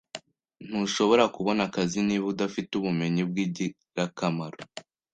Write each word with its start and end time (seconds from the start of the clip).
Ntushobora 0.67 1.23
kubona 1.35 1.61
akazi 1.67 1.97
niba 2.07 2.25
udafite 2.33 2.71
ubumenyi 2.75 3.21
bwingirakamaro. 3.29 4.59